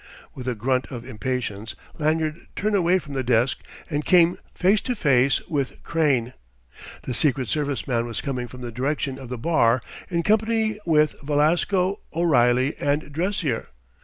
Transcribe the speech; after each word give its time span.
With 0.33 0.47
a 0.47 0.55
grunt 0.55 0.87
of 0.91 1.05
impatience 1.07 1.75
Lanyard 1.99 2.47
turned 2.55 2.73
away 2.75 2.97
from 2.97 3.13
the 3.13 3.21
desk, 3.21 3.59
and 3.87 4.03
came 4.03 4.39
face 4.55 4.81
to 4.81 4.95
face 4.95 5.45
with 5.47 5.83
Crane. 5.83 6.33
The 7.03 7.13
Secret 7.13 7.49
Service 7.49 7.87
man 7.87 8.07
was 8.07 8.19
coming 8.19 8.47
from 8.47 8.61
the 8.61 8.71
direction 8.71 9.19
of 9.19 9.29
the 9.29 9.37
bar 9.37 9.79
in 10.09 10.23
company 10.23 10.79
with 10.87 11.15
Velasco, 11.21 11.99
O'Reilly, 12.15 12.75
and 12.79 13.11
Dressier. 13.11 13.67